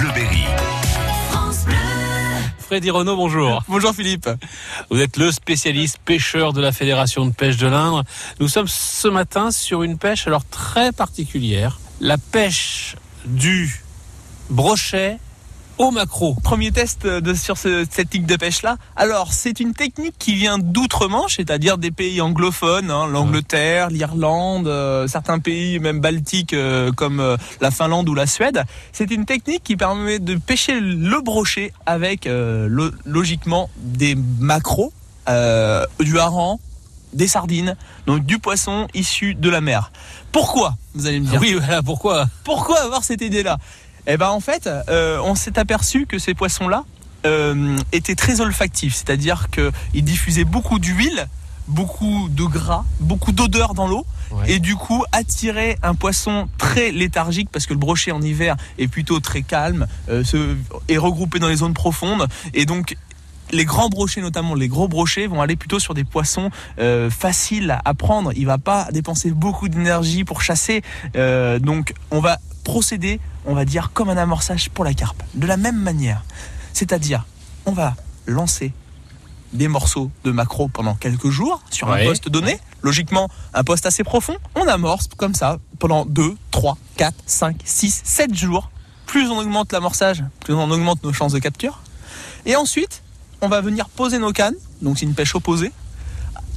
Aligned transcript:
Bleuberry. 0.00 0.46
Freddy 2.58 2.88
Renaud, 2.88 3.16
bonjour. 3.16 3.62
Bonjour 3.68 3.94
Philippe. 3.94 4.30
Vous 4.88 4.98
êtes 4.98 5.18
le 5.18 5.30
spécialiste 5.30 5.98
pêcheur 6.02 6.54
de 6.54 6.62
la 6.62 6.72
Fédération 6.72 7.26
de 7.26 7.32
pêche 7.32 7.58
de 7.58 7.66
l'Indre. 7.66 8.04
Nous 8.38 8.48
sommes 8.48 8.66
ce 8.66 9.08
matin 9.08 9.50
sur 9.50 9.82
une 9.82 9.98
pêche 9.98 10.26
alors 10.26 10.46
très 10.46 10.92
particulière. 10.92 11.80
La 12.00 12.16
pêche 12.16 12.96
du 13.26 13.82
brochet 14.48 15.18
au 15.80 15.90
macro. 15.90 16.36
Premier 16.44 16.72
test 16.72 17.06
de, 17.06 17.32
sur 17.32 17.56
ce, 17.56 17.86
cette 17.90 18.10
technique 18.10 18.26
de 18.26 18.36
pêche 18.36 18.60
là. 18.62 18.76
Alors 18.96 19.32
c'est 19.32 19.60
une 19.60 19.72
technique 19.72 20.14
qui 20.18 20.34
vient 20.34 20.58
d'outre-Manche, 20.58 21.36
c'est-à-dire 21.36 21.78
des 21.78 21.90
pays 21.90 22.20
anglophones, 22.20 22.90
hein, 22.90 23.06
l'Angleterre, 23.06 23.88
l'Irlande, 23.88 24.68
euh, 24.68 25.08
certains 25.08 25.38
pays 25.38 25.78
même 25.78 26.00
baltiques 26.00 26.52
euh, 26.52 26.92
comme 26.92 27.20
euh, 27.20 27.38
la 27.62 27.70
Finlande 27.70 28.10
ou 28.10 28.14
la 28.14 28.26
Suède. 28.26 28.62
C'est 28.92 29.10
une 29.10 29.24
technique 29.24 29.62
qui 29.64 29.76
permet 29.76 30.18
de 30.18 30.34
pêcher 30.34 30.78
le 30.80 31.22
brochet 31.22 31.72
avec 31.86 32.26
lo 32.26 32.90
logiquement 33.06 33.70
des 33.78 34.16
macros, 34.38 34.92
du 35.26 36.18
hareng, 36.18 36.58
des 37.14 37.26
sardines, 37.26 37.74
donc 38.06 38.26
du 38.26 38.38
poisson 38.38 38.86
issu 38.92 39.34
de 39.34 39.48
la 39.48 39.62
mer. 39.62 39.92
Pourquoi 40.30 40.76
Vous 40.94 41.06
allez 41.06 41.20
me 41.20 41.26
dire? 41.26 41.40
Oui, 41.40 41.54
voilà, 41.54 41.82
pourquoi? 41.82 42.26
Pourquoi 42.44 42.80
avoir 42.80 43.02
cette 43.02 43.22
idée-là? 43.22 43.58
Eh 44.12 44.16
ben 44.16 44.28
en 44.28 44.40
fait, 44.40 44.68
euh, 44.88 45.20
on 45.24 45.34
s'est 45.34 45.58
aperçu 45.58 46.06
que 46.06 46.18
ces 46.18 46.34
poissons-là 46.34 46.84
euh, 47.26 47.78
étaient 47.92 48.14
très 48.14 48.40
olfactifs, 48.40 48.94
c'est-à-dire 48.94 49.48
qu'ils 49.50 50.04
diffusaient 50.04 50.44
beaucoup 50.44 50.78
d'huile, 50.78 51.28
beaucoup 51.68 52.28
de 52.30 52.44
gras, 52.44 52.84
beaucoup 53.00 53.32
d'odeur 53.32 53.74
dans 53.74 53.86
l'eau. 53.86 54.06
Ouais. 54.30 54.52
Et 54.52 54.58
du 54.58 54.76
coup, 54.76 55.04
attirer 55.12 55.76
un 55.82 55.94
poisson 55.94 56.48
très 56.56 56.92
léthargique, 56.92 57.48
parce 57.50 57.66
que 57.66 57.72
le 57.72 57.78
brochet 57.78 58.12
en 58.12 58.22
hiver 58.22 58.56
est 58.78 58.88
plutôt 58.88 59.20
très 59.20 59.42
calme, 59.42 59.86
euh, 60.08 60.24
se, 60.24 60.56
est 60.88 60.98
regroupé 60.98 61.38
dans 61.38 61.48
les 61.48 61.56
zones 61.56 61.74
profondes, 61.74 62.28
et 62.54 62.64
donc 62.64 62.96
les 63.52 63.64
grands 63.64 63.88
brochets, 63.88 64.20
notamment 64.20 64.54
les 64.54 64.68
gros 64.68 64.88
brochets, 64.88 65.26
vont 65.26 65.40
aller 65.40 65.56
plutôt 65.56 65.78
sur 65.78 65.94
des 65.94 66.04
poissons 66.04 66.50
euh, 66.78 67.10
faciles 67.10 67.78
à 67.84 67.94
prendre. 67.94 68.32
Il 68.36 68.46
va 68.46 68.58
pas 68.58 68.88
dépenser 68.92 69.30
beaucoup 69.30 69.68
d'énergie 69.68 70.24
pour 70.24 70.42
chasser. 70.42 70.82
Euh, 71.16 71.58
donc, 71.58 71.94
on 72.10 72.20
va 72.20 72.38
procéder, 72.70 73.18
on 73.46 73.54
va 73.54 73.64
dire, 73.64 73.90
comme 73.92 74.10
un 74.10 74.16
amorçage 74.16 74.70
pour 74.70 74.84
la 74.84 74.94
carpe. 74.94 75.20
De 75.34 75.44
la 75.48 75.56
même 75.56 75.76
manière. 75.76 76.22
C'est-à-dire, 76.72 77.26
on 77.66 77.72
va 77.72 77.96
lancer 78.26 78.72
des 79.52 79.66
morceaux 79.66 80.12
de 80.22 80.30
maquereau 80.30 80.68
pendant 80.68 80.94
quelques 80.94 81.30
jours 81.30 81.60
sur 81.70 81.88
Ouais. 81.88 82.02
un 82.02 82.04
poste 82.04 82.28
donné. 82.28 82.60
Logiquement, 82.82 83.28
un 83.54 83.64
poste 83.64 83.86
assez 83.86 84.04
profond. 84.04 84.36
On 84.54 84.68
amorce 84.68 85.08
comme 85.16 85.34
ça 85.34 85.58
pendant 85.80 86.04
2, 86.06 86.36
3, 86.52 86.78
4, 86.96 87.16
5, 87.26 87.56
6, 87.64 88.02
7 88.04 88.34
jours. 88.36 88.70
Plus 89.06 89.28
on 89.28 89.38
augmente 89.38 89.72
l'amorçage, 89.72 90.22
plus 90.38 90.54
on 90.54 90.70
augmente 90.70 91.02
nos 91.02 91.12
chances 91.12 91.32
de 91.32 91.40
capture. 91.40 91.80
Et 92.46 92.54
ensuite, 92.54 93.02
on 93.40 93.48
va 93.48 93.60
venir 93.60 93.88
poser 93.88 94.20
nos 94.20 94.30
cannes, 94.32 94.54
donc 94.80 94.96
c'est 94.98 95.06
une 95.06 95.14
pêche 95.14 95.34
opposée, 95.34 95.72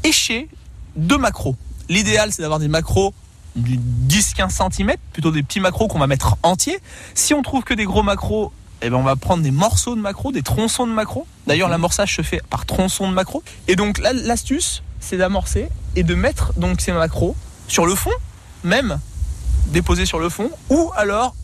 écher 0.03 0.47
deux 0.95 1.17
macros. 1.17 1.55
L'idéal, 1.89 2.31
c'est 2.31 2.43
d'avoir 2.43 2.59
des 2.59 2.67
macros 2.67 3.15
du 3.55 3.77
10-15 4.07 4.71
cm, 4.73 4.93
plutôt 5.11 5.31
des 5.31 5.43
petits 5.43 5.59
macros 5.59 5.87
qu'on 5.87 5.99
va 5.99 6.07
mettre 6.07 6.37
entiers. 6.43 6.79
Si 7.13 7.33
on 7.33 7.41
trouve 7.41 7.63
que 7.63 7.73
des 7.73 7.85
gros 7.85 8.03
macros, 8.03 8.51
eh 8.81 8.89
ben 8.89 8.97
on 8.97 9.03
va 9.03 9.15
prendre 9.15 9.43
des 9.43 9.51
morceaux 9.51 9.95
de 9.95 10.01
macros, 10.01 10.31
des 10.31 10.41
tronçons 10.41 10.87
de 10.87 10.91
macros. 10.91 11.25
D'ailleurs, 11.47 11.69
l'amorçage 11.69 12.15
se 12.15 12.21
fait 12.21 12.41
par 12.49 12.65
tronçons 12.65 13.07
de 13.07 13.13
macros. 13.13 13.43
Et 13.67 13.75
donc, 13.75 13.97
là, 13.99 14.11
l'astuce, 14.13 14.83
c'est 14.99 15.17
d'amorcer 15.17 15.69
et 15.95 16.03
de 16.03 16.15
mettre 16.15 16.53
donc 16.57 16.81
ces 16.81 16.91
macros 16.91 17.35
sur 17.67 17.85
le 17.85 17.95
fond, 17.95 18.11
même 18.63 18.99
déposés 19.67 20.05
sur 20.05 20.19
le 20.19 20.29
fond, 20.29 20.49
ou 20.69 20.91
alors 20.95 21.35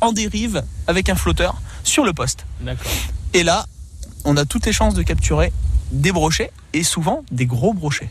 en 0.00 0.12
dérive 0.12 0.62
avec 0.86 1.08
un 1.08 1.14
flotteur 1.14 1.60
sur 1.84 2.04
le 2.04 2.12
poste. 2.12 2.46
D'accord. 2.60 2.90
Et 3.34 3.42
là, 3.42 3.66
on 4.24 4.36
a 4.36 4.44
toutes 4.44 4.66
les 4.66 4.72
chances 4.72 4.94
de 4.94 5.02
capturer 5.02 5.52
des 5.92 6.12
brochets 6.12 6.50
et 6.72 6.82
souvent 6.82 7.24
des 7.30 7.46
gros 7.46 7.72
brochets. 7.72 8.10